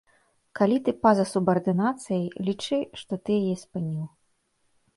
Калі 0.59 0.77
ты 0.87 0.93
па-за 1.03 1.25
субардынацыяй, 1.33 2.25
лічы, 2.49 2.79
што 3.03 3.21
ты 3.29 3.39
яе 3.45 3.55
спыніў. 3.69 4.05